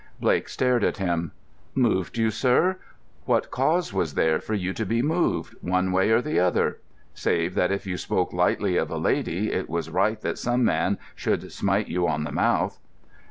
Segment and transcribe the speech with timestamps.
[0.19, 1.31] Blake stared at him.
[1.75, 2.77] "Moved you, sir!
[3.25, 6.79] What cause was there for you to be moved—one way or the other?
[7.13, 10.97] Save that if you spoke lightly of a lady it was right that some man
[11.13, 12.79] should smite you on the mouth."